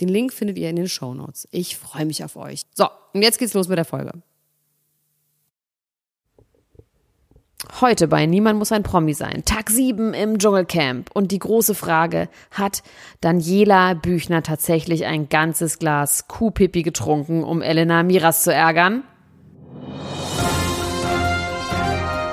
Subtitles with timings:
[0.00, 1.46] Den Link findet ihr in den Show Notes.
[1.50, 2.62] Ich freue mich auf euch.
[2.74, 4.12] So, und jetzt geht's los mit der Folge.
[7.80, 9.42] Heute bei Niemand muss ein Promi sein.
[9.44, 11.10] Tag 7 im Dschungelcamp.
[11.12, 12.82] Und die große Frage, hat
[13.20, 19.04] Daniela Büchner tatsächlich ein ganzes Glas Kuhpipi getrunken, um Elena Miras zu ärgern?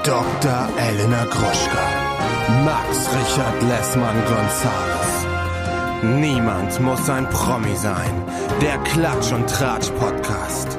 [0.04, 0.70] Dr.
[0.77, 2.07] Elena Gruschka.
[2.63, 5.16] Max Richard Lessmann Gonzales.
[6.03, 8.12] Niemand muss ein Promi sein.
[8.62, 10.77] Der Klatsch und Tratsch Podcast.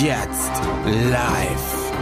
[0.00, 0.52] Jetzt
[0.86, 1.92] live.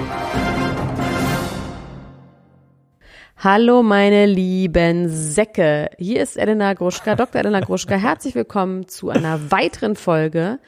[3.38, 5.88] Hallo meine lieben Säcke.
[5.96, 7.40] Hier ist Elena Gruschka, Dr.
[7.40, 7.94] Elena Gruschka.
[7.94, 10.58] Herzlich willkommen zu einer weiteren Folge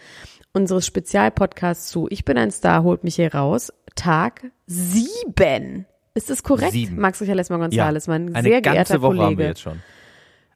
[0.55, 3.71] unseres Spezialpodcasts zu Ich bin ein Star, holt mich hier raus.
[3.97, 5.85] Tag sieben.
[6.15, 6.73] Ist das korrekt?
[6.73, 6.99] Sieben.
[6.99, 9.27] Max Richard Lessmann Gonzales, ja, mein eine sehr ganze geehrter Woche Kollege.
[9.27, 9.83] haben wir jetzt schon.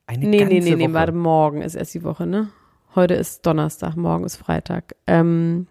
[0.07, 2.49] Eine Nee, ganze nee, nee, nee, warte, morgen ist erst die Woche, ne?
[2.95, 4.95] Heute ist Donnerstag, morgen ist Freitag.
[5.07, 5.67] Ähm,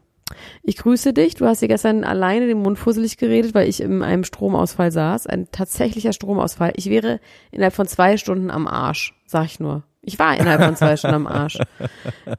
[0.61, 1.35] ich grüße dich.
[1.35, 5.27] Du hast dir gestern alleine den Mund fusselig geredet, weil ich in einem Stromausfall saß.
[5.27, 6.73] Ein tatsächlicher Stromausfall.
[6.75, 7.19] Ich wäre
[7.51, 9.83] innerhalb von zwei Stunden am Arsch, sag ich nur.
[10.07, 11.57] Ich war innerhalb von zwei Stunden am Arsch.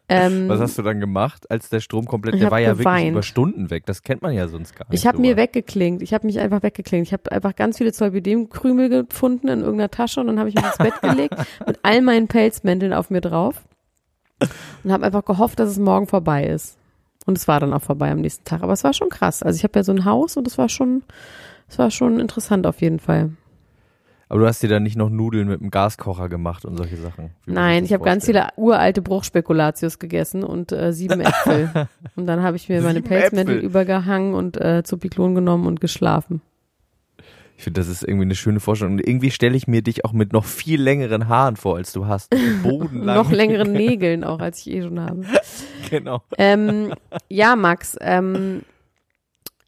[0.09, 2.87] Ähm, Was hast du dann gemacht, als der Strom komplett, der war ja geweint.
[2.87, 3.87] wirklich über Stunden weg.
[3.87, 5.01] Das kennt man ja sonst gar nicht.
[5.01, 6.01] Ich habe mir weggeklingt.
[6.01, 7.07] Ich habe mich einfach weggeklingt.
[7.07, 10.65] Ich habe einfach ganz viele Zolpidem-Krümel gefunden in irgendeiner Tasche und dann habe ich mich
[10.65, 11.35] ins Bett gelegt
[11.67, 13.63] mit all meinen Pelzmänteln auf mir drauf
[14.85, 16.77] und habe einfach gehofft, dass es morgen vorbei ist.
[17.27, 18.63] Und es war dann auch vorbei am nächsten Tag.
[18.63, 19.43] Aber es war schon krass.
[19.43, 21.03] Also ich habe ja so ein Haus und es war schon,
[21.69, 23.31] es war schon interessant auf jeden Fall.
[24.29, 27.31] Aber du hast dir dann nicht noch Nudeln mit dem Gaskocher gemacht und solche Sachen.
[27.47, 31.89] Nein, ich habe ganz viele uralte Bruchspekulatius gegessen und äh, sieben Äpfel.
[32.17, 36.43] und dann habe ich mir meine Pelzmäntel übergehangen und äh, Zupiklon genommen und geschlafen.
[37.57, 38.95] Ich finde, das ist irgendwie eine schöne Vorstellung.
[38.95, 42.07] Und irgendwie stelle ich mir dich auch mit noch viel längeren Haaren vor, als du
[42.07, 42.35] hast.
[42.63, 43.17] Bodenlang.
[43.17, 45.23] Noch längeren Nägeln auch, als ich eh schon habe.
[45.89, 46.21] Genau.
[46.37, 46.93] Ähm,
[47.29, 48.63] ja, Max, ähm,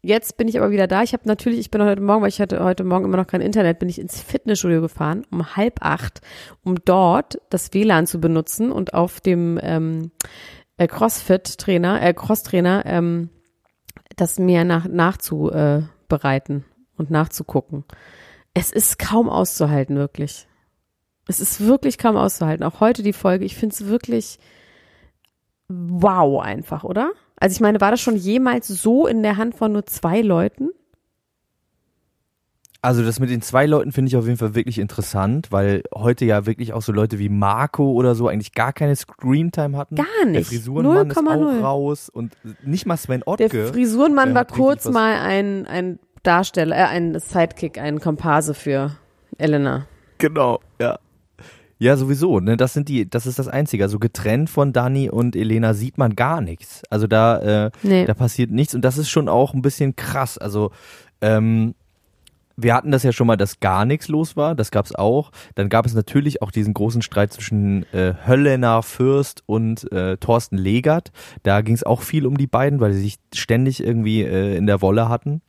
[0.01, 1.03] jetzt bin ich aber wieder da.
[1.03, 3.41] Ich habe natürlich, ich bin heute Morgen, weil ich hatte heute Morgen immer noch kein
[3.41, 6.21] Internet, bin ich ins Fitnessstudio gefahren um halb acht,
[6.63, 10.11] um dort das WLAN zu benutzen und auf dem ähm,
[10.77, 13.29] äh, CrossFit-Trainer, äh, Cross-Trainer, ähm,
[14.15, 17.85] das mir nach, nachzubereiten äh, und nachzugucken.
[18.53, 20.47] Es ist kaum auszuhalten, wirklich.
[21.27, 22.65] Es ist wirklich kaum auszuhalten.
[22.65, 24.39] Auch heute die Folge, ich finde es wirklich
[25.67, 27.11] wow einfach, oder?
[27.39, 30.69] Also ich meine, war das schon jemals so in der Hand von nur zwei Leuten?
[32.81, 36.23] Also das mit den zwei Leuten finde ich auf jeden Fall wirklich interessant, weil heute
[36.23, 39.95] ja wirklich auch so Leute wie Marco oder so eigentlich gar keine Screentime hatten.
[39.95, 40.47] Gar Der nicht.
[40.47, 41.59] Frisurenmann ist 0,0.
[41.59, 43.67] auch raus und nicht mal Sven Der Ottke.
[43.67, 48.95] Frisurenmann Der war kurz mal ein, ein Darsteller, äh, ein Sidekick, ein Komparse für
[49.37, 49.85] Elena.
[50.17, 50.99] Genau, ja.
[51.81, 53.85] Ja, sowieso, ne, das sind die, das ist das Einzige.
[53.85, 56.83] Also getrennt von Dani und Elena sieht man gar nichts.
[56.89, 58.05] Also da, äh, Nee.
[58.05, 60.37] da passiert nichts und das ist schon auch ein bisschen krass.
[60.37, 60.71] Also,
[61.21, 61.73] ähm,
[62.61, 65.31] wir hatten das ja schon mal, dass gar nichts los war, das gab's auch.
[65.55, 70.57] Dann gab es natürlich auch diesen großen Streit zwischen äh, Höllener Fürst und äh, Thorsten
[70.57, 71.13] Legert.
[71.43, 74.65] Da ging es auch viel um die beiden, weil sie sich ständig irgendwie äh, in
[74.67, 75.41] der Wolle hatten.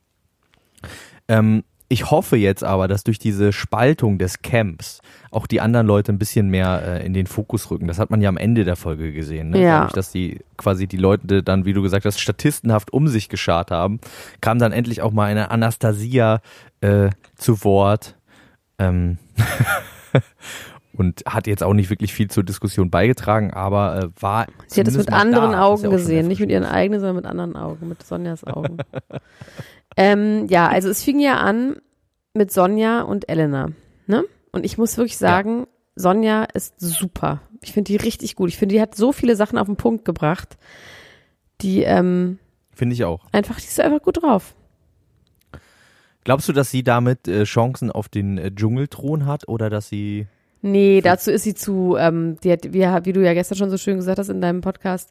[1.27, 6.13] Ähm, ich hoffe jetzt aber, dass durch diese Spaltung des Camps auch die anderen Leute
[6.13, 7.87] ein bisschen mehr äh, in den Fokus rücken.
[7.87, 9.49] Das hat man ja am Ende der Folge gesehen.
[9.49, 9.61] Ne?
[9.61, 9.79] Ja.
[9.79, 13.71] Dadurch, dass die quasi die Leute dann, wie du gesagt hast, statistenhaft um sich geschart
[13.71, 13.99] haben,
[14.39, 16.39] kam dann endlich auch mal eine Anastasia
[16.79, 18.15] äh, zu Wort.
[18.79, 19.17] Ähm
[20.93, 24.47] Und hat jetzt auch nicht wirklich viel zur Diskussion beigetragen, aber äh, war.
[24.67, 25.63] Sie hat es mit anderen da.
[25.63, 28.77] Augen ja gesehen, nicht mit ihren eigenen, sondern mit anderen Augen, mit Sonjas Augen.
[29.97, 31.77] ähm, ja, also es fing ja an
[32.33, 33.69] mit Sonja und Elena,
[34.07, 34.23] ne?
[34.51, 35.65] Und ich muss wirklich sagen,
[35.95, 37.41] Sonja ist super.
[37.61, 38.49] Ich finde die richtig gut.
[38.49, 40.57] Ich finde, die hat so viele Sachen auf den Punkt gebracht,
[41.61, 42.39] die ähm,
[42.73, 43.25] Finde ich auch.
[43.31, 44.55] einfach, die ist einfach gut drauf.
[46.23, 50.27] Glaubst du, dass sie damit äh, Chancen auf den äh, Dschungelthron hat oder dass sie.
[50.61, 53.77] Nee, dazu ist sie zu, ähm, die hat, wie, wie du ja gestern schon so
[53.77, 55.09] schön gesagt hast in deinem Podcast,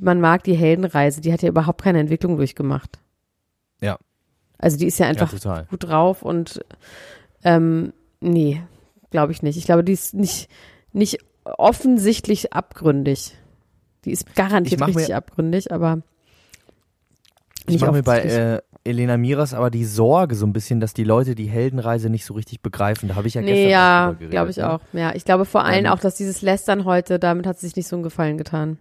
[0.00, 2.98] man mag die Heldenreise, die hat ja überhaupt keine Entwicklung durchgemacht.
[3.80, 3.98] Ja.
[4.58, 5.64] Also die ist ja einfach total.
[5.66, 6.60] gut drauf und
[7.42, 8.62] ähm, nee,
[9.10, 9.56] glaube ich nicht.
[9.56, 10.48] Ich glaube, die ist nicht,
[10.92, 13.36] nicht offensichtlich abgründig.
[14.04, 16.02] Die ist garantiert mach mir- richtig abgründig, aber
[17.66, 21.04] Ich mache mir bei äh, Elena Miras aber die Sorge so ein bisschen, dass die
[21.04, 23.08] Leute die Heldenreise nicht so richtig begreifen.
[23.08, 24.72] Da habe ich ja gestern Nee, ja, drüber geredet, glaube ich ne?
[24.72, 24.80] auch.
[24.92, 27.76] Ja, ich glaube vor allem Ähm, auch, dass dieses Lästern heute, damit hat sie sich
[27.76, 28.78] nicht so einen Gefallen getan.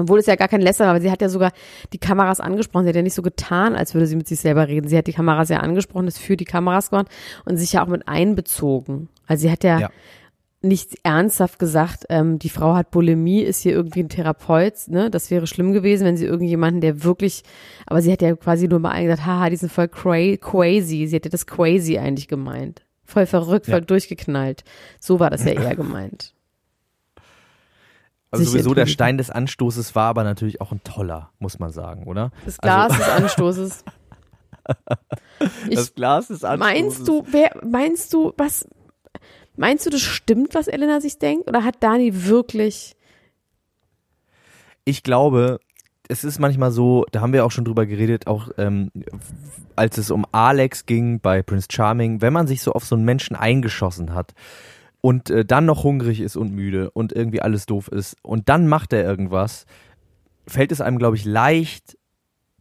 [0.00, 1.50] Obwohl es ja gar kein Lästern war, aber sie hat ja sogar
[1.92, 2.84] die Kameras angesprochen.
[2.84, 4.86] Sie hat ja nicht so getan, als würde sie mit sich selber reden.
[4.88, 7.08] Sie hat die Kameras ja angesprochen, ist für die Kameras gemacht
[7.44, 9.08] und sich ja auch mit einbezogen.
[9.26, 9.90] Also sie hat ja, Ja.
[10.68, 15.10] Nicht ernsthaft gesagt, ähm, die Frau hat Bulimie, ist hier irgendwie ein Therapeut, ne?
[15.10, 17.42] Das wäre schlimm gewesen, wenn sie irgendjemanden, der wirklich,
[17.86, 21.06] aber sie hat ja quasi nur mal gesagt, haha, die sind voll cra crazy.
[21.06, 22.82] Sie hätte das crazy eigentlich gemeint.
[23.04, 23.80] Voll verrückt, voll Ja.
[23.80, 24.64] durchgeknallt.
[25.00, 26.34] So war das ja eher gemeint.
[28.30, 28.86] Also sowieso der.
[28.86, 32.30] Stein des Anstoßes war aber natürlich auch ein toller, muss man sagen, oder?
[32.44, 33.84] Das Glas Also, des Anstoßes.
[35.70, 36.74] Ich, das Glas des Anstoßes.
[36.82, 38.68] meinst du, wer, meinst du, was,
[39.58, 41.48] meinst du, das stimmt, was Elena sich denkt?
[41.48, 42.96] Oder hat Dani wirklich,
[44.84, 45.60] Ich glaube,
[46.08, 48.90] es ist manchmal so, da haben wir auch schon drüber geredet, auch ähm,
[49.76, 53.04] als es um Alex ging bei Prince Charming, wenn man sich so auf so einen
[53.04, 54.32] Menschen eingeschossen hat
[55.02, 58.66] und äh, dann noch hungrig ist und müde und irgendwie alles doof ist und dann
[58.66, 59.66] macht er irgendwas,
[60.46, 61.97] fällt es einem, glaube ich, leicht,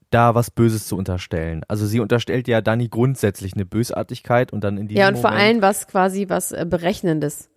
[0.10, 1.64] da was Böses zu unterstellen.
[1.68, 5.32] Also sie unterstellt ja Dani grundsätzlich eine Bösartigkeit und dann in diesem ja, und vor
[5.32, 7.50] Moment, allem was quasi was äh, Berechnendes.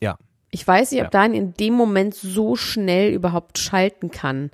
[0.00, 0.16] Ja.
[0.50, 1.10] Ich weiß nicht, ob Ja.
[1.10, 4.50] Dani in dem Moment so schnell überhaupt schalten kann.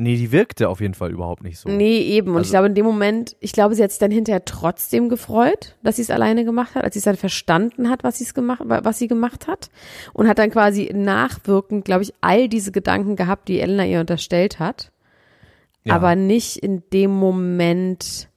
[0.00, 1.68] Nee, die wirkte auf jeden Fall überhaupt nicht so.
[1.68, 2.28] Nee, eben.
[2.28, 5.08] Und ich Also- glaube, in dem Moment, ich glaube, sie hat sich dann hinterher trotzdem
[5.08, 8.62] gefreut, dass sie es alleine gemacht hat, als sie es dann verstanden hat, was gemacht,
[8.64, 9.70] was sie gemacht hat.
[10.12, 14.60] Und hat dann quasi nachwirkend, glaube ich, all diese Gedanken gehabt, die Elena ihr unterstellt
[14.60, 14.92] hat.
[15.88, 15.96] Ja.
[15.96, 18.28] Aber nicht in dem Moment,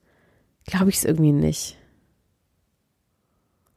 [0.65, 1.77] glaube ich es irgendwie nicht.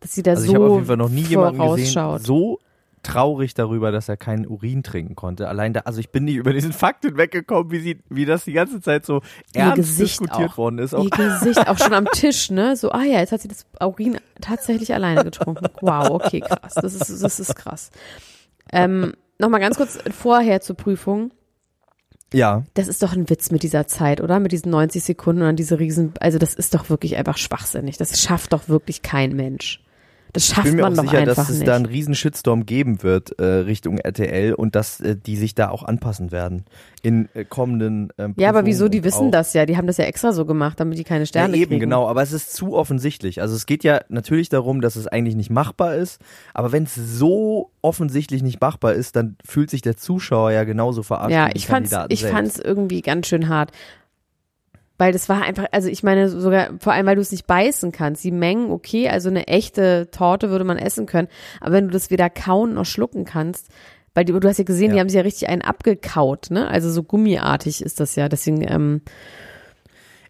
[0.00, 2.60] Dass sie da Also so ich habe auf jeden Fall noch nie jemanden gesehen, so
[3.02, 5.48] traurig darüber, dass er keinen Urin trinken konnte.
[5.48, 8.52] Allein da, also ich bin nicht über diesen Fakt hinweggekommen, wie sie, wie das die
[8.52, 9.22] ganze Zeit so
[9.54, 10.58] Ihr ernst Gesicht diskutiert auch.
[10.58, 10.94] worden ist.
[10.94, 12.76] Auch, Ihr Gesicht auch schon am Tisch, ne?
[12.76, 15.66] So, ah ja, jetzt hat sie das Urin tatsächlich alleine getrunken.
[15.80, 16.74] Wow, okay, krass.
[16.74, 17.90] Das ist, das ist krass.
[18.72, 21.32] Ähm, Nochmal ganz kurz vorher zur Prüfung.
[22.34, 24.40] Ja, Das ist doch ein Witz mit dieser Zeit, oder?
[24.40, 27.96] Mit diesen 90 Sekunden und diese Riesen, also das ist doch wirklich einfach schwachsinnig.
[27.96, 29.80] Das schafft doch wirklich kein Mensch.
[30.34, 31.68] Das ich schafft bin mir auch man doch sicher, einfach dass es nicht.
[31.68, 35.70] da einen riesen Shitstorm geben wird äh, Richtung RTL und dass äh, die sich da
[35.70, 36.64] auch anpassen werden
[37.02, 38.88] in äh, kommenden ähm, ja, aber wieso?
[38.88, 39.64] Die wissen auch- das ja.
[39.64, 41.80] Die haben das ja extra so gemacht, damit die keine Sterne ja, eben, kriegen.
[41.80, 43.40] genau, aber es ist zu offensichtlich.
[43.40, 46.20] Also es geht ja natürlich darum, dass es eigentlich nicht machbar ist,
[46.52, 51.02] aber wenn es so offensichtlich nicht machbar ist, dann fühlt sich der Zuschauer ja genauso
[51.02, 52.34] verarscht Ja, ich fand's, ich selbst.
[52.34, 53.70] fand's irgendwie ganz schön hart.
[54.96, 57.90] Weil das war einfach, also ich meine sogar, vor allem weil du es nicht beißen
[57.90, 58.22] kannst.
[58.22, 61.28] Die Mengen, okay, also eine echte Torte würde man essen können,
[61.60, 63.68] aber wenn du das weder kauen noch schlucken kannst,
[64.14, 65.00] weil die, du hast ja gesehen, die Ja.
[65.00, 66.68] haben sich ja richtig einen abgekaut, ne?
[66.68, 68.28] Also so gummiartig ist das ja.
[68.28, 69.02] Deswegen, ähm,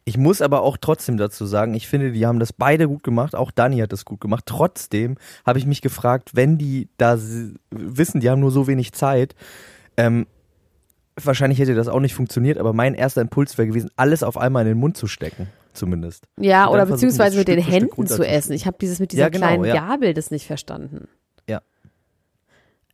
[0.07, 3.35] Ich muss aber auch trotzdem dazu sagen, ich finde, die haben das beide gut gemacht,
[3.35, 4.45] auch Dani hat das gut gemacht.
[4.47, 5.17] Trotzdem
[5.47, 7.19] habe ich mich gefragt, wenn die da
[7.71, 9.35] wissen, die haben nur so wenig Zeit,
[9.97, 10.27] ähm,
[11.23, 14.63] wahrscheinlich hätte das auch nicht funktioniert, aber mein erster Impuls wäre gewesen, alles auf einmal
[14.63, 16.25] in den Mund zu stecken, zumindest.
[16.39, 18.53] ja, oder beziehungsweise mit den Stück Stück Händen zu essen.
[18.53, 19.75] Ich habe dieses mit dieser Ja, genau, kleinen ja.
[19.75, 21.09] Gabel das nicht verstanden.
[21.49, 21.61] Ja.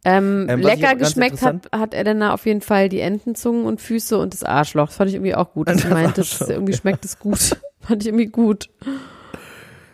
[0.05, 4.33] Ähm, Ähm, lecker geschmeckt hat, hat Elena auf jeden Fall die Entenzungen und Füße und
[4.33, 4.87] das Arschloch.
[4.87, 5.69] Das fand ich irgendwie auch gut.
[5.69, 7.57] Das meinte, irgendwie schmeckt es gut.
[7.81, 8.71] fand ich irgendwie gut.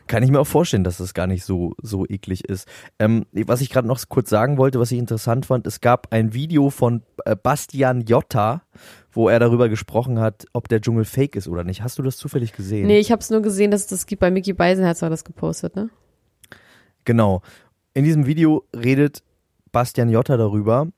[0.06, 2.68] Kann ich mir auch vorstellen, dass das gar nicht so, so eklig ist.
[2.98, 6.32] Ähm, was ich gerade noch kurz sagen wollte, was ich interessant fand, es gab ein
[6.32, 8.62] Video von äh, Bastian Jotta,
[9.10, 11.82] wo er darüber gesprochen hat, ob der Dschungel fake ist oder nicht.
[11.82, 12.86] Hast du das zufällig gesehen?
[12.86, 14.20] Nee, ich habe es nur gesehen, dass es das gibt.
[14.20, 15.90] Bei Mickey Beisenherz war das gepostet, ne?
[17.04, 17.42] Genau.
[17.94, 19.22] In diesem Video redet
[19.72, 20.88] Bastian Jotta darüber,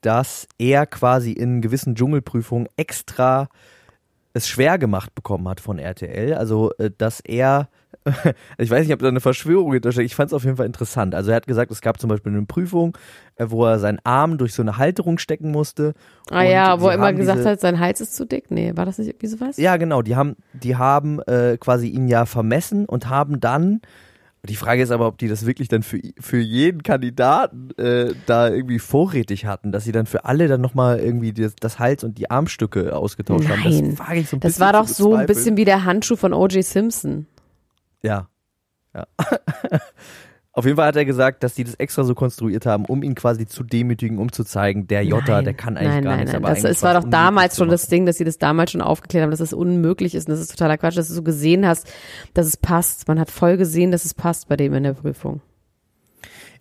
[0.00, 3.48] dass er quasi in gewissen Dschungelprüfungen extra
[4.36, 6.34] es schwer gemacht bekommen hat von RTL.
[6.34, 7.68] Also, äh, dass er,
[8.58, 11.14] ich weiß nicht, ob da eine Verschwörung hintersteckt, ich fand es auf jeden Fall interessant.
[11.14, 12.96] Also er hat gesagt, es gab zum Beispiel eine Prüfung,
[13.36, 15.94] äh, wo er seinen Arm durch so eine Halterung stecken musste.
[16.30, 18.50] Ah ja, wo er immer gesagt diese- hat, sein Hals ist zu dick.
[18.50, 19.56] Nee, war das nicht irgendwie sowas?
[19.56, 23.80] Ja, genau, die haben, die haben äh, quasi ihn ja vermessen und haben dann
[24.46, 28.48] die Frage ist aber, ob die das wirklich dann für, für jeden Kandidaten äh, da
[28.48, 32.18] irgendwie vorrätig hatten, dass sie dann für alle dann nochmal irgendwie das, das Hals und
[32.18, 33.62] die Armstücke ausgetauscht haben.
[33.64, 33.90] Nein.
[33.90, 36.16] Das wage ich so ein Das bisschen war doch so ein bisschen wie der Handschuh
[36.16, 36.64] von O.J.
[36.64, 37.26] Simpson.
[38.02, 38.28] Ja.
[38.94, 39.06] ja.
[40.56, 43.14] Auf jeden Fall hat er gesagt, dass die das extra so konstruiert haben, um ihn
[43.14, 45.44] quasi zu demütigen, um zu zeigen, der Jota, Nein.
[45.44, 46.32] der kann eigentlich nein, gar nein, nichts.
[46.32, 48.80] Nein, aber das, es war doch damals schon das Ding, dass sie das damals schon
[48.80, 51.66] aufgeklärt haben, dass es unmöglich ist und das ist totaler Quatsch, dass du so gesehen
[51.66, 51.92] hast,
[52.32, 53.06] dass es passt.
[53.06, 55.42] Man hat voll gesehen, dass es passt bei dem in der Prüfung.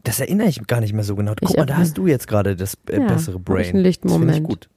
[0.03, 1.31] Das erinnere ich gar nicht mehr so genau.
[1.39, 3.75] Guck Ich mal, da hast du jetzt gerade das äh, Ja, bessere hab ich Brain.
[3.75, 4.69] einen lichten Das finde ich gut.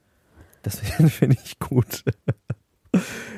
[0.63, 2.05] Das finde ich gut.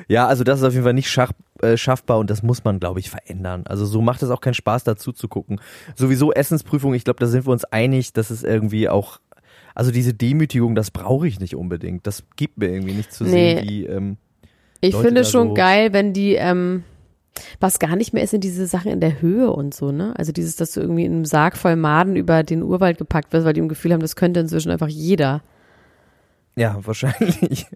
[0.08, 1.32] Ja, also das ist auf jeden Fall nicht schach,
[1.62, 3.62] äh, schaffbar und das muss man, glaube ich, verändern.
[3.66, 5.60] Also so macht es auch keinen Spaß, dazu zu gucken.
[5.96, 9.20] Sowieso Essensprüfung, ich glaube, da sind wir uns einig, dass es irgendwie auch,
[9.74, 12.06] also diese Demütigung, das brauche ich nicht unbedingt.
[12.06, 13.56] Das gibt mir irgendwie nicht zu Nee.
[13.56, 14.16] sehen, wie, ähm,
[14.80, 16.84] Ich Leute finde schon so- geil, wenn die, ähm,
[17.60, 20.12] was gar nicht mehr ist, sind diese Sachen in der Höhe und so, ne?
[20.16, 23.46] Also dieses, dass du irgendwie in einem Sarg voll Maden über den Urwald gepackt wirst,
[23.46, 25.42] weil die im Gefühl haben, das könnte inzwischen einfach jeder.
[26.56, 27.66] Ja, wahrscheinlich.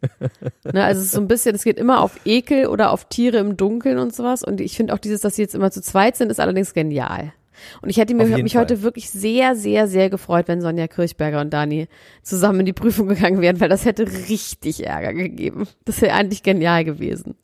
[0.73, 0.85] Ne?
[0.85, 3.57] Also es ist so ein bisschen, es geht immer auf Ekel oder auf Tiere im
[3.57, 4.43] Dunkeln und sowas.
[4.43, 7.33] Und ich finde auch dieses, dass sie jetzt immer zu zweit sind, ist allerdings genial.
[7.81, 8.63] Und ich hätte mir mich Fall.
[8.63, 11.89] heute wirklich sehr, sehr, sehr gefreut, wenn Sonja Kirchberger und Dani
[12.23, 15.67] zusammen in die Prüfung gegangen wären, weil das hätte richtig Ärger gegeben.
[15.87, 17.35] Das wäre eigentlich genial gewesen.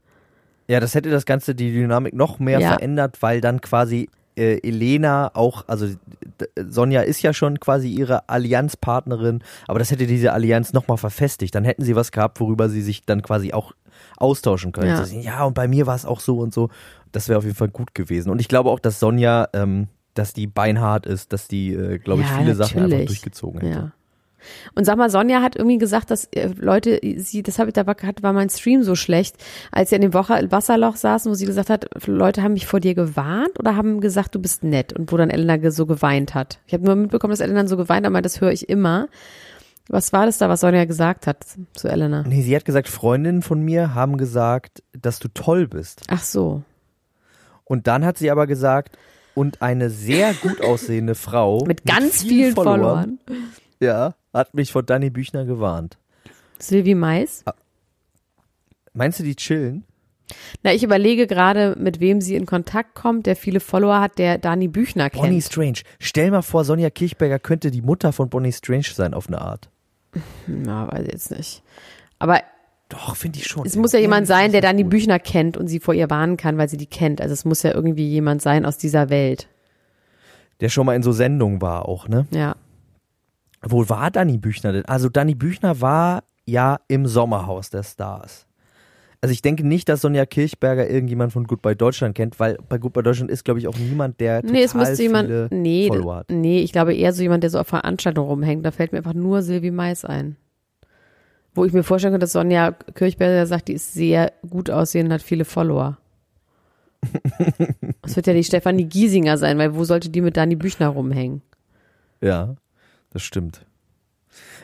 [0.69, 2.69] Ja, das hätte das Ganze, die Dynamik noch mehr Ja.
[2.75, 5.87] verändert, weil dann quasi äh, Elena auch, also
[6.69, 11.55] Sonja ist ja schon quasi ihre Allianzpartnerin, aber das hätte diese Allianz nochmal verfestigt.
[11.55, 13.73] Dann hätten sie was gehabt, worüber sie sich dann quasi auch
[14.17, 14.89] austauschen können.
[14.89, 15.05] Ja.
[15.21, 16.71] Ja, und bei mir war es auch so und so.
[17.13, 18.31] Das wäre auf jeden Fall gut gewesen.
[18.31, 22.23] Und ich glaube auch, dass Sonja, ähm, dass die beinhart ist, dass die, äh, glaube
[22.23, 23.07] ich, Ja, viele Sachen einfach natürlich.
[23.09, 23.79] durchgezogen hätte.
[23.79, 23.93] Ja.
[24.75, 27.87] Und sag mal, Sonja hat irgendwie gesagt, dass äh, Leute, sie, das habe ich, da
[27.87, 29.37] war, hat- war mein Stream so schlecht,
[29.71, 32.81] als sie an dem Woche, Wasserloch saßen, wo sie gesagt hat, Leute haben mich vor
[32.81, 36.59] dir gewarnt oder haben gesagt, du bist nett und wo dann Elena so geweint hat.
[36.67, 39.09] Ich habe nur mitbekommen, dass Elena so geweint hat, aber das höre ich immer.
[39.89, 41.45] Was war das da, was Sonja gesagt hat
[41.75, 42.25] zu Elena?
[42.27, 46.03] Nee, sie hat gesagt, Freundinnen von mir haben gesagt, dass du toll bist.
[46.09, 46.63] Ach so.
[47.65, 48.97] Und dann hat sie aber gesagt,
[49.35, 53.19] und eine sehr gut aussehende Frau Mit ganz vielen vielen Followern.
[53.81, 55.99] ja, hat mich vor Danny Büchner gewarnt.
[56.59, 57.45] Sylvie Mais.
[58.95, 59.85] Meinst du, die chillen?
[60.63, 64.39] Na, ich überlege gerade, mit wem sie in Kontakt kommt, der viele Follower hat, der
[64.39, 65.23] Dani Büchner kennt.
[65.23, 65.81] Bonnie Strange.
[65.99, 69.69] Stell mal vor, Sonja Kirchberger könnte die Mutter von Bonnie Strange sein auf eine Art.
[70.47, 71.63] Na, weiß ich jetzt nicht.
[72.19, 72.41] Aber
[72.89, 73.67] Doch, finde ich schon.
[73.67, 76.57] es muss ja jemand sein, der Dani Büchner kennt und sie vor ihr warnen kann,
[76.59, 77.21] weil sie die kennt.
[77.21, 79.49] Also es muss ja irgendwie jemand sein aus dieser Welt.
[80.61, 82.27] Der schon mal in so Sendungen war auch, ne?
[82.31, 82.57] Ja.
[83.63, 84.85] Wo war Danny Büchner denn?
[84.87, 88.47] Also Danny Büchner war ja im Sommerhaus der Stars.
[89.21, 93.05] Also ich denke nicht, dass Sonja Kirchberger irgendjemand von Goodbye Deutschland kennt, weil bei Goodbye
[93.05, 95.53] Deutschland ist, glaube ich, auch niemand, der total Nee, es müsste viele jemand.
[95.53, 96.31] Nee, Follower hat.
[96.31, 98.67] nee, ich glaube eher so jemand, der so auf Veranstaltungen rumhängt.
[98.67, 100.37] Da fällt mir einfach nur Sylvie Mais ein.
[101.55, 105.13] Wo ich mir vorstellen könnte, dass Sonja Kirchberger sagt, die ist sehr gut aussehend und
[105.15, 105.99] hat viele Follower.
[108.03, 111.41] Das wird ja die Stefanie Giesinger sein, weil wo sollte die mit Dani Büchner rumhängen?
[112.21, 112.57] Ja,
[113.13, 113.65] das stimmt.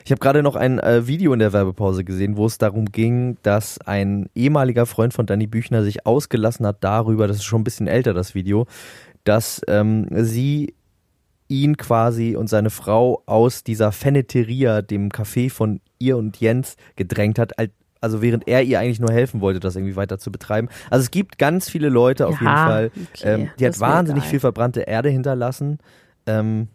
[0.03, 3.37] Ich habe gerade noch ein äh, Video in der Werbepause gesehen, wo es darum ging,
[3.43, 7.65] dass ein ehemaliger Freund von Danny Büchner sich ausgelassen hat darüber, das ist schon ein
[7.65, 8.65] bisschen älter, das Video,
[9.25, 10.73] dass ähm, sie
[11.49, 17.37] ihn quasi und seine Frau aus dieser Feneteria, dem Café von ihr und Jens, gedrängt
[17.37, 17.69] hat, al-
[18.01, 20.69] also während er ihr eigentlich nur helfen wollte, das irgendwie weiter zu betreiben.
[20.89, 22.91] Also es gibt ganz viele Leute auf Ja, jeden Fall.
[23.13, 25.79] okay, ähm, die hat wahnsinnig viel verbrannte Erde hinterlassen.
[26.25, 26.69] Ähm,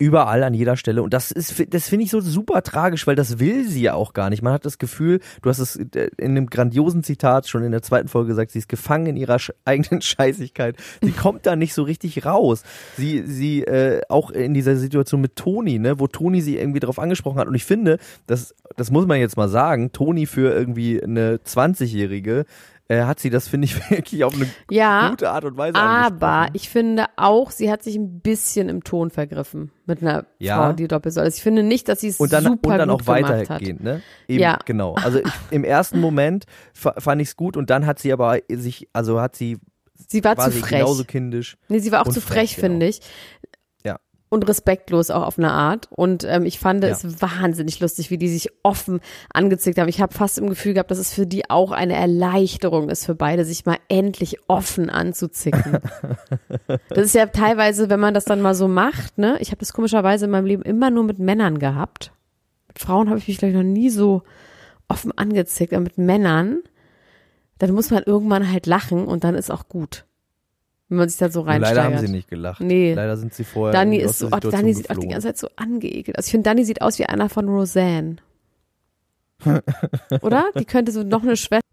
[0.00, 3.38] überall an jeder Stelle und das ist das finde ich so super tragisch, weil das
[3.38, 4.42] will sie ja auch gar nicht.
[4.42, 7.82] Man hat das Gefühl, du hast es äh, in einem grandiosen Zitat schon in der
[7.82, 10.76] zweiten Folge gesagt, sie ist gefangen in ihrer eigenen Scheißigkeit.
[11.02, 12.62] Sie kommt da nicht so richtig raus.
[12.96, 16.98] Sie sie äh, auch in dieser Situation mit Toni, ne, wo Toni sie irgendwie darauf
[16.98, 21.02] angesprochen hat und ich finde, das das muss man jetzt mal sagen, Toni für irgendwie
[21.02, 22.46] eine 20-jährige
[22.90, 26.48] äh, hat sie das finde ich wirklich auf eine Ja, gute Art und Weise aber
[26.54, 30.56] ich finde auch, sie hat sich ein bisschen im Ton vergriffen mit einer Ja.
[30.56, 31.24] Frau, die doppelt soll.
[31.24, 32.32] Also ich finde nicht, dass sie es super und
[32.78, 34.02] dann gut auch weitergehend, ne?
[34.28, 34.58] Eben, Ja.
[34.64, 34.94] genau.
[34.94, 36.44] Also ich, im ersten Moment
[36.74, 39.58] fa- fand ich es gut und dann hat sie aber sich, also hat sie
[40.08, 40.80] Sie war zu quasi frech.
[40.80, 41.56] genauso kindisch.
[41.68, 42.66] Nee, sie war auch zu frech, frech, genau.
[42.66, 43.00] finde ich.
[44.32, 45.88] Und respektlos auch auf eine Art.
[45.90, 46.90] Und ähm, ich fand Ja.
[46.90, 49.00] es wahnsinnig lustig, wie die sich offen
[49.34, 49.88] angezickt haben.
[49.88, 53.16] Ich habe fast im Gefühl gehabt, dass es für die auch eine Erleichterung ist, für
[53.16, 55.78] beide sich mal endlich offen anzuzicken.
[56.88, 59.36] das ist ja teilweise, wenn man das dann mal so macht, ne?
[59.40, 62.12] Ich habe das komischerweise in meinem Leben immer nur mit Männern gehabt.
[62.68, 64.22] Mit Frauen habe ich mich gleich noch nie so
[64.86, 66.60] offen angezickt, aber mit Männern,
[67.58, 70.04] dann muss man irgendwann halt lachen und dann ist auch gut.
[70.90, 71.76] Wenn man sich da so reinsteigert.
[71.76, 72.60] leider haben sie nicht gelacht.
[72.60, 72.94] Nee.
[72.94, 73.72] Leider sind sie vorher.
[73.72, 76.26] Dani irgendwie ist so, oh, Dani sieht auch die ganze Zeit so angeekelt aus.
[76.26, 78.16] Ich finde, Dani sieht aus wie einer von Roseanne.
[80.20, 80.50] Oder?
[80.58, 81.64] Die könnte so noch eine Schwester.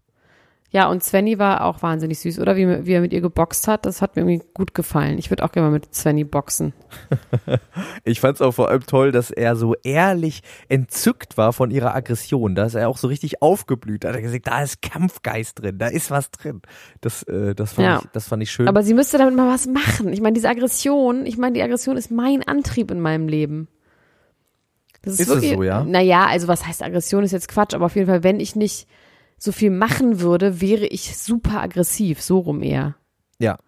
[0.70, 2.54] Ja, und Svenny war auch wahnsinnig süß, oder?
[2.56, 5.16] Wie, wie er mit ihr geboxt hat, das hat mir irgendwie gut gefallen.
[5.16, 6.74] Ich würde auch gerne mal mit Svenny boxen.
[8.04, 11.94] Ich fand es auch vor allem toll, dass er so ehrlich entzückt war von ihrer
[11.94, 12.54] Aggression.
[12.54, 14.04] Da ist er auch so richtig aufgeblüht.
[14.04, 16.62] Da hat er gesagt, da ist Kampfgeist drin, da ist was drin.
[17.00, 18.00] Das, äh, das, fand, Ja.
[18.02, 18.68] ich, das fand ich schön.
[18.68, 20.12] Aber sie müsste damit mal was machen.
[20.12, 23.68] Ich meine, diese Aggression, ich meine, die Aggression ist mein Antrieb in meinem Leben.
[25.02, 25.84] Das Ist es so, ja?
[25.84, 28.88] Naja, also was heißt Aggression ist jetzt Quatsch, aber auf jeden Fall, wenn ich nicht
[29.38, 32.96] so viel machen würde, wäre ich super aggressiv, so rum eher.
[33.38, 33.58] ja.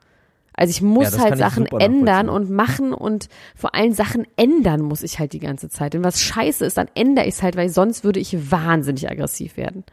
[0.52, 4.82] Also ich Ja, muss das halt Sachen ändern und machen und vor allem Sachen ändern
[4.82, 5.94] muss ich halt die ganze Zeit.
[5.94, 9.56] Wenn was scheiße ist, dann ändere ich es halt, weil sonst würde ich wahnsinnig aggressiv
[9.56, 9.84] werden.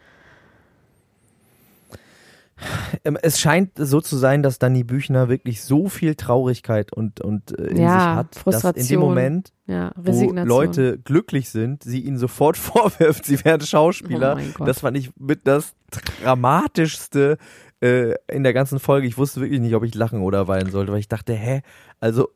[3.03, 7.57] Ähm, Es scheint so zu sein, dass Dani Büchner wirklich so viel Traurigkeit und, und
[7.57, 8.99] äh, in Ja, sich hat, dass in dem Frustration.
[9.01, 10.11] Moment, Ja, wo.
[10.47, 14.37] Leute glücklich sind, sie ihnen sofort vorwirft, sie wären Schauspieler.
[14.59, 15.75] Oh das fand ich mit das
[16.23, 17.37] dramatischste
[17.81, 19.07] äh, in der ganzen Folge.
[19.07, 21.61] Ich wusste wirklich nicht, ob ich lachen oder weinen sollte, weil ich dachte, hä,
[21.99, 22.29] also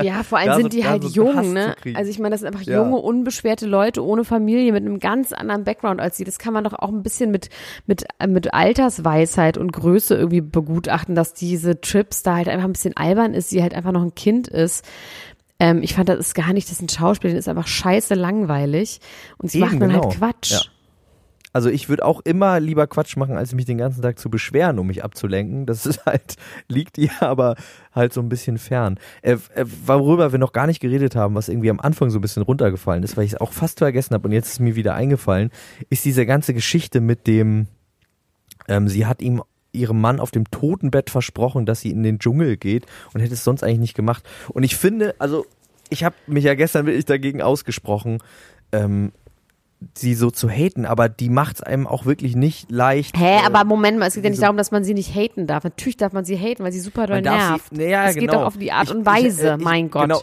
[0.00, 1.74] Ja, vor allem sind die halt Hass jung, ne?
[1.94, 2.82] Also ich meine, das sind einfach Ja.
[2.82, 6.24] junge, unbeschwerte Leute ohne Familie mit einem ganz anderen Background als sie.
[6.24, 7.50] Das kann man doch auch ein bisschen mit,
[7.86, 12.72] mit, äh, mit Altersweisheit und Größe irgendwie begutachten, dass diese Trips da halt einfach ein
[12.72, 14.84] bisschen albern ist, sie halt einfach noch ein Kind ist.
[15.60, 18.14] Ähm, ich fand, das ist gar nicht, das ist ein Schauspiel, das ist einfach scheiße
[18.14, 19.00] langweilig.
[19.38, 20.04] Und sie Eben, machen dann genau.
[20.04, 20.52] halt Quatsch.
[20.52, 20.60] Ja.
[21.52, 24.78] Also ich würde auch immer lieber Quatsch machen, als mich den ganzen Tag zu beschweren,
[24.78, 25.66] um mich abzulenken.
[25.66, 26.36] Das ist halt,
[26.68, 27.56] liegt ihr aber
[27.94, 28.98] halt so ein bisschen fern.
[29.22, 32.22] Äh, äh, worüber wir noch gar nicht geredet haben, was irgendwie am Anfang so ein
[32.22, 34.94] bisschen runtergefallen ist, weil ich es auch fast vergessen habe und jetzt ist mir wieder
[34.94, 35.50] eingefallen,
[35.90, 37.66] ist diese ganze Geschichte mit dem,
[38.68, 39.42] ähm, sie hat ihm
[39.72, 43.44] ihrem Mann auf dem Totenbett versprochen, dass sie in den Dschungel geht und hätte es
[43.44, 44.22] sonst eigentlich nicht gemacht.
[44.50, 45.46] Und ich finde, also
[45.88, 48.18] ich habe mich ja gestern wirklich dagegen ausgesprochen,
[48.72, 49.12] ähm,
[49.96, 53.16] sie so zu haten, aber die macht es einem auch wirklich nicht leicht.
[53.18, 55.14] Hä, äh, aber Moment mal, es geht ja nicht diese- darum, dass man sie nicht
[55.14, 55.64] haten darf.
[55.64, 57.72] Natürlich darf man sie haten, weil sie super doll darf sie- nervt.
[57.72, 58.40] Naja, es geht genau.
[58.40, 60.02] doch auf die Art Ich- und ich- Weise, äh, ich- mein Gott.
[60.02, 60.20] genau.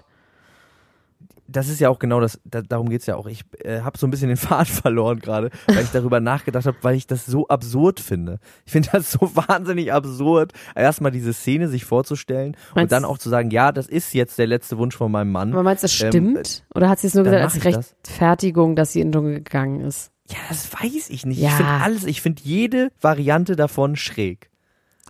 [1.51, 3.27] Das ist ja auch genau das, da, darum geht's ja auch.
[3.27, 6.77] Ich äh, habe so ein bisschen den Faden verloren gerade, weil ich darüber nachgedacht habe,
[6.81, 8.39] weil ich das so absurd finde.
[8.65, 13.17] Ich finde das so wahnsinnig absurd, erstmal diese Szene sich vorzustellen und Meinst- dann auch
[13.17, 15.53] zu sagen, ja, das ist jetzt der letzte Wunsch von meinem Mann.
[15.53, 16.63] Aber meinst du, das Ähm, stimmt?
[16.75, 17.75] Oder hat sie es nur gesagt als ich das.
[17.75, 20.11] Rechtfertigung, dass sie in den Dschungel gegangen ist?
[20.29, 21.39] Ja, das weiß ich nicht.
[21.39, 21.49] Ja.
[21.49, 24.49] Ich finde alles, ich finde jede Variante davon schräg.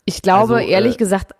[0.06, 1.34] Ich glaube, Also, ehrlich äh, gesagt,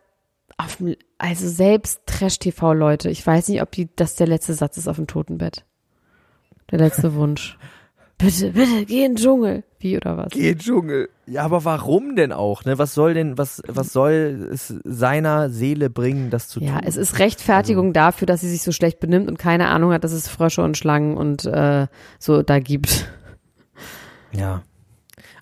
[0.68, 4.98] dem- also selbst Trash-TV-Leute, ich weiß nicht, ob die, das der letzte Satz ist auf
[4.98, 5.66] dem Totenbett.
[6.72, 7.58] Der letzte Wunsch.
[8.18, 9.64] Bitte, bitte, geh in den Dschungel.
[9.80, 10.28] Wie oder was?
[10.32, 11.08] Geh Dschungel.
[11.26, 12.66] Ja, aber warum denn auch?
[12.66, 12.78] Ne?
[12.78, 16.82] Was soll denn, was, was soll es seiner Seele bringen, das zu Ja, tun?
[16.86, 20.04] es ist Rechtfertigung Also dafür, dass sie sich so schlecht benimmt und keine Ahnung hat,
[20.04, 21.88] dass es Frösche und Schlangen und äh,
[22.20, 23.08] so da gibt.
[24.34, 24.64] Ja.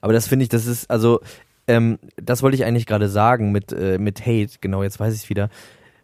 [0.01, 1.19] Aber das finde ich, das ist, also,
[1.67, 5.23] ähm, das wollte ich eigentlich gerade sagen mit, äh, mit Hate, genau, jetzt weiß ich
[5.23, 5.49] es wieder.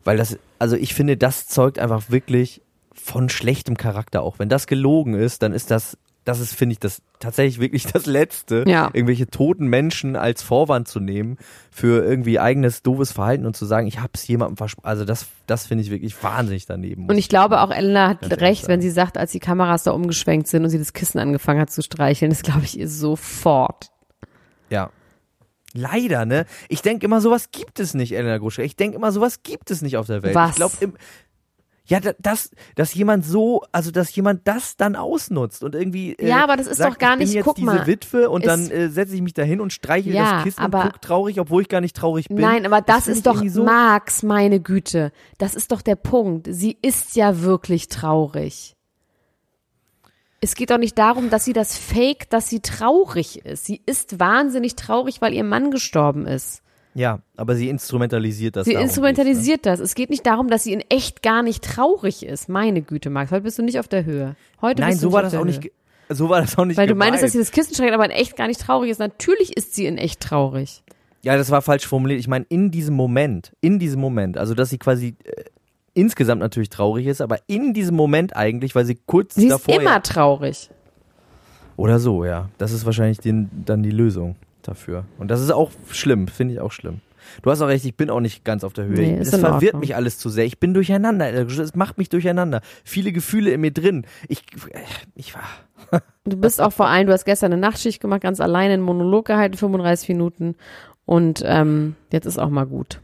[0.03, 2.61] Weil das, also ich finde, das zeugt einfach wirklich
[2.93, 4.39] von schlechtem Charakter auch.
[4.39, 8.05] Wenn das gelogen ist, dann ist das, das ist, finde ich, das tatsächlich wirklich das
[8.05, 8.89] Letzte, Ja.
[8.93, 11.37] irgendwelche toten Menschen als Vorwand zu nehmen
[11.71, 14.85] für irgendwie eigenes doofes Verhalten und zu sagen, ich habe es jemandem versprochen.
[14.87, 17.07] Also das, das finde ich wirklich wahnsinnig daneben.
[17.07, 20.47] Und ich glaube auch, Elena hat recht, wenn sie sagt, als die Kameras da umgeschwenkt
[20.47, 23.89] sind und sie das Kissen angefangen hat zu streicheln, das glaube ich ihr sofort.
[24.69, 24.89] Ja.
[25.73, 26.45] Leider, ne?
[26.69, 28.61] Ich denke immer, sowas gibt es nicht, Elena Gruschka.
[28.61, 30.35] Ich denke immer, sowas gibt es nicht auf der Welt.
[30.35, 30.51] Was?
[30.51, 30.93] Ich glaube,
[31.85, 36.13] ja, da- das, dass jemand so, also dass jemand das dann ausnutzt und irgendwie.
[36.13, 37.87] Äh, Ja, aber das ist sagt, doch gar ich bin nicht- jetzt guck diese mal,
[37.87, 40.91] Witwe und dann äh, setze ich mich dahin und streichel Ja, das Kissen aber- und
[40.93, 42.37] guck traurig, obwohl ich gar nicht traurig bin.
[42.37, 43.63] Nein, aber das, find ist doch so.
[43.65, 45.11] Max, meine Güte.
[45.39, 46.47] Das ist doch der Punkt.
[46.49, 48.72] Sie ist ja wirklich traurig.
[50.43, 53.63] Es geht doch nicht darum, dass sie das fake, dass sie traurig ist.
[53.63, 56.61] Sie ist wahnsinnig traurig, weil ihr Mann gestorben ist.
[56.93, 58.65] Ja, aber sie instrumentalisiert das.
[58.65, 59.79] Sie instrumentalisiert das.
[59.79, 62.49] Es geht nicht darum, dass sie in echt gar nicht traurig ist.
[62.49, 64.35] Meine Güte, Max, heute bist du nicht auf der Höhe.
[64.61, 64.87] Heute ne?
[64.87, 65.59] Nein, bist du so war auf das der auch Höhe.
[65.59, 65.71] nicht.
[66.09, 67.11] So war das auch nicht Weil du gemeint.
[67.11, 68.99] meinst, dass sie das Kissen streckt, aber in echt gar nicht traurig ist.
[68.99, 70.83] Natürlich ist sie in echt traurig.
[71.23, 72.19] Ja, das war falsch formuliert.
[72.19, 75.15] Ich meine, in diesem Moment, in diesem Moment, also dass sie quasi
[75.93, 79.75] insgesamt natürlich traurig ist, aber in diesem Moment eigentlich, weil sie kurz Sie ist davor.
[79.75, 80.69] immer ja, traurig.
[81.77, 82.49] oder so, ja.
[82.57, 85.05] Das ist wahrscheinlich den, dann die Lösung dafür.
[85.17, 87.01] Und das ist auch schlimm, finde ich auch schlimm.
[87.41, 88.97] Du hast auch recht, ich bin auch nicht ganz auf der Höhe.
[88.97, 90.45] Nee, ist es in verwirrt mich alles zu sehr.
[90.45, 91.31] Ich bin durcheinander.
[91.33, 92.61] Es macht mich durcheinander.
[92.83, 94.05] Viele Gefühle in mir drin.
[94.27, 94.43] Ich,
[95.15, 95.43] ich war.
[96.25, 99.25] Du bist auch vor allem, du hast gestern eine Nachtschicht gemacht, ganz alleine einen Monolog
[99.25, 100.55] gehalten, 35 Minuten.
[101.05, 103.01] Und ähm, jetzt ist auch mal gut.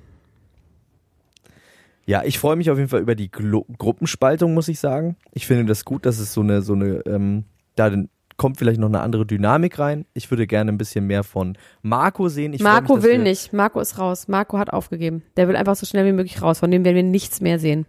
[2.09, 5.15] Ja, ich freue mich auf jeden Fall über die Glo Gruppenspaltung, muss ich sagen.
[5.31, 7.43] Ich finde das gut, dass es so eine, so eine, ähm,
[7.75, 7.91] da
[8.35, 10.05] kommt vielleicht noch eine andere Dynamik rein.
[10.15, 12.53] Ich würde gerne ein bisschen mehr von Marco sehen.
[12.53, 13.53] Ich Marco mich, will nicht.
[13.53, 14.27] Marco ist raus.
[14.27, 15.21] Marco hat aufgegeben.
[15.37, 16.57] Der will einfach so schnell wie möglich raus.
[16.57, 17.85] Von dem werden wir nichts mehr sehen.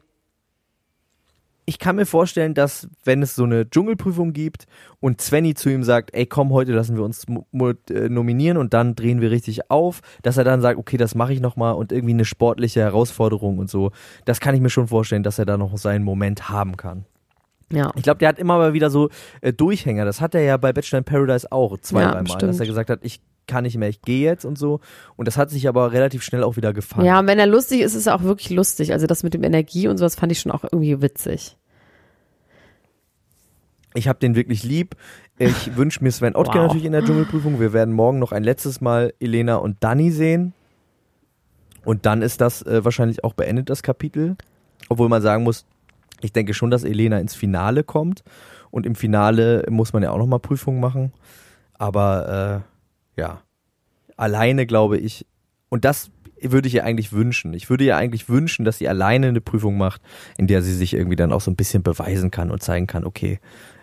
[1.66, 4.66] Ich kann mir vorstellen, dass wenn es so eine Dschungelprüfung gibt
[4.98, 8.94] und Svenny zu ihm sagt, ey komm, heute lassen wir uns äh, nominieren und dann
[8.96, 12.14] drehen wir richtig auf, dass er dann sagt, okay, das mache ich nochmal und irgendwie
[12.14, 13.92] eine sportliche Herausforderung und so.
[14.24, 17.04] Das kann ich mir schon vorstellen, dass er da noch seinen Moment haben kann.
[17.72, 17.92] Ja.
[17.94, 20.04] Ich glaube, der hat immer mal wieder so äh, Durchhänger.
[20.04, 22.90] Das hat er ja bei Bachelor in Paradise auch zwei, Ja, dreimal, dass er gesagt
[22.90, 23.20] hat, ich
[23.50, 24.80] kann nicht mehr, ich gehe jetzt und so.
[25.16, 27.04] Und das hat sich aber relativ schnell auch wieder gefangen.
[27.06, 28.92] Ja, und wenn er lustig ist, ist er auch wirklich lustig.
[28.92, 31.56] Also das mit dem Energie und sowas fand ich schon auch irgendwie witzig.
[33.94, 34.94] Ich habe den wirklich lieb.
[35.38, 36.66] Ich wünsche mir Sven Ottke Wow.
[36.66, 37.58] natürlich in der Dschungelprüfung.
[37.60, 40.52] Wir werden morgen noch ein letztes Mal Elena und Dani sehen.
[41.84, 44.36] Und dann ist das äh, wahrscheinlich auch beendet, das Kapitel.
[44.88, 45.64] Obwohl man sagen muss,
[46.20, 48.22] ich denke schon, dass Elena ins Finale kommt.
[48.70, 51.12] Und im Finale muss man ja auch nochmal Prüfungen machen.
[51.78, 52.69] Aber äh,
[53.20, 53.42] ja,
[54.16, 55.26] alleine glaube ich,
[55.68, 56.10] und das
[56.42, 57.52] würde ich ihr eigentlich wünschen.
[57.52, 60.00] Ich würde ihr eigentlich wünschen, dass sie alleine eine Prüfung macht,
[60.38, 63.04] in der sie sich irgendwie dann auch so ein bisschen beweisen kann und zeigen kann,
[63.04, 63.38] okay,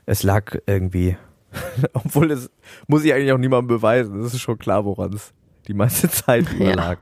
[0.07, 1.17] es lag irgendwie,
[1.93, 2.49] obwohl es
[2.87, 4.21] muss ich eigentlich auch niemandem beweisen.
[4.21, 5.33] Das ist schon klar, woran es
[5.67, 6.73] die meiste Zeit Ja.
[6.73, 6.97] lag.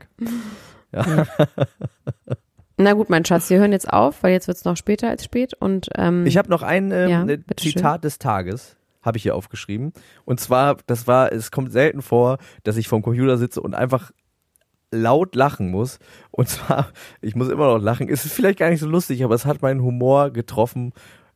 [2.78, 5.54] Na gut, mein Schatz, wir hören jetzt auf, weil jetzt wird's noch später als spät.
[5.54, 7.72] Und ähm, Ich habe noch ein ähm, Ja, bitteschön.
[7.72, 9.92] Zitat des Tages, habe ich hier aufgeschrieben.
[10.24, 14.12] Und zwar, das war, es kommt selten vor, dass ich vorm Computer sitze und einfach
[14.90, 15.98] laut lachen muss.
[16.30, 18.08] Und zwar, ich muss immer noch lachen.
[18.08, 20.92] Es ist vielleicht gar nicht so lustig, aber es hat meinen Humor getroffen.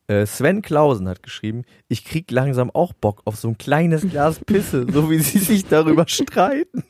[0.07, 4.41] Äh, Sven Klausen hat geschrieben, ich krieg langsam auch Bock auf so ein kleines Glas
[4.41, 6.83] Pisse, so wie sie sich darüber streiten.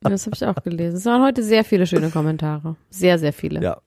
[0.00, 0.96] das habe ich auch gelesen.
[0.96, 2.76] Es waren heute sehr viele schöne Kommentare.
[2.88, 3.60] Sehr, sehr viele.
[3.60, 3.80] Ja.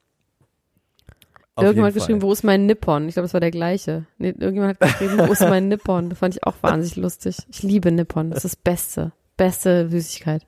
[1.58, 3.08] Irgendjemand hat geschrieben, wo ist mein Nippon?
[3.08, 4.06] Ich glaube, das war der gleiche.
[4.18, 6.10] Nee, irgendjemand hat geschrieben, wo ist mein Nippon?
[6.10, 7.38] Das fand ich auch wahnsinnig lustig.
[7.50, 8.30] Ich liebe Nippon.
[8.30, 9.14] Das ist das Beste.
[9.38, 10.46] Beste Süßigkeit.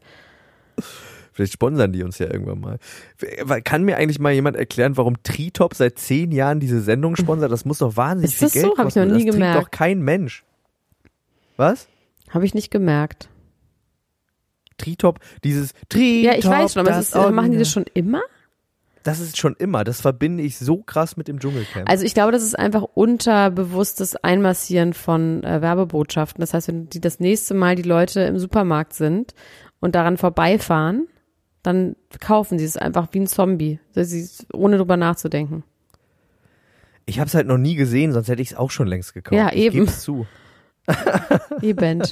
[1.31, 2.79] Vielleicht sponsern die uns ja irgendwann mal.
[3.63, 7.51] Kann mir eigentlich mal jemand erklären, warum Tritop seit zehn Jahren diese Sendung sponsert?
[7.51, 8.77] Das muss doch wahnsinnig Ist viel das Geld so?
[8.77, 9.61] Hab ich noch nie das trinkt gemerkt.
[9.61, 10.43] doch kein Mensch.
[11.55, 11.87] Was?
[12.29, 13.29] Habe ich nicht gemerkt.
[14.77, 16.23] Tritop, dieses Tritop.
[16.23, 18.21] Ja, ich weiß schon, aber es das ist, äh, machen die das schon immer?
[19.07, 19.83] Das ist schon immer.
[19.85, 21.89] Das verbinde ich so krass mit dem Dschungelcamp.
[21.89, 26.41] Also ich glaube, das ist einfach unterbewusstes Einmassieren von äh, Werbebotschaften.
[26.41, 29.33] Das heißt, wenn die das nächste Mal die Leute im Supermarkt sind
[29.79, 31.07] und daran vorbeifahren,
[31.63, 33.79] dann kaufen sie es einfach wie ein Zombie,
[34.53, 35.63] ohne drüber nachzudenken.
[37.05, 39.35] ich habe es halt noch nie gesehen, sonst hätte ich es auch schon längst gekauft.
[39.35, 39.79] Ja, Ich eben.
[39.85, 40.27] geb's zu.
[41.61, 42.03] Eben.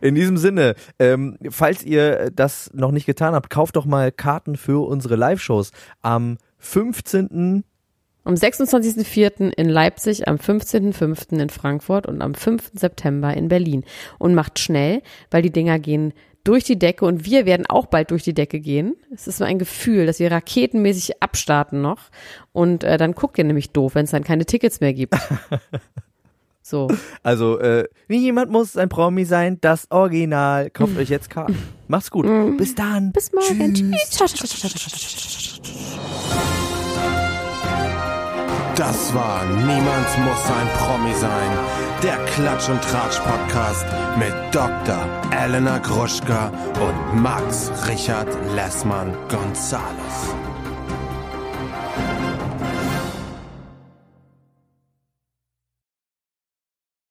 [0.00, 4.56] In diesem Sinne, ähm, falls ihr das noch nicht getan habt, kauft doch mal Karten
[4.56, 7.64] für unsere Live-Shows am 15.
[8.24, 9.52] Am 26.04.
[9.56, 11.40] in Leipzig, am 15.05.
[11.40, 12.72] in Frankfurt und am 5.
[12.74, 13.84] September in Berlin.
[14.18, 16.12] Und macht schnell, weil die Dinger gehen
[16.44, 18.96] durch die Decke und wir werden auch bald durch die Decke gehen.
[19.12, 22.10] Es ist so ein Gefühl, dass wir raketenmäßig abstarten noch.
[22.52, 25.14] Und äh, dann guckt ihr nämlich doof, wenn es dann keine Tickets mehr gibt.
[26.70, 26.88] So.
[27.24, 30.70] Also, äh, niemand muss ein Promi sein, das Original.
[30.70, 31.58] Kauft euch jetzt Karten.
[31.88, 32.26] Macht's gut.
[32.56, 33.08] Bis dann.
[33.08, 33.12] Mm.
[33.12, 33.74] Bis morgen.
[33.74, 34.10] Tschüss.
[38.76, 41.58] Das war Niemand muss ein Promi sein.
[42.04, 43.84] Der Klatsch und Tratsch Podcast
[44.16, 44.98] mit Dr.
[45.32, 50.49] Elena Gruschka und Max Richard Lessmann Gonzales.